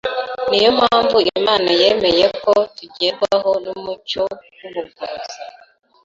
[0.49, 4.21] Niyo mpamvu Imana yemeye ko tugerwaho n’umucyo
[4.59, 5.41] w’ubugorozi